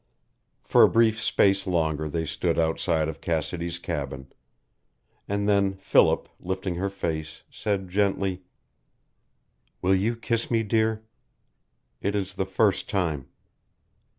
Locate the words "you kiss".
9.93-10.49